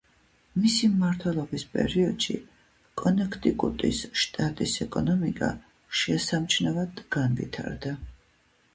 [0.61, 2.37] მისი მმართველობის პერიოდში
[3.03, 5.53] კონექტიკუტის შტატის ეკონომიკა
[6.03, 7.99] შესამჩნევად განვითარდა.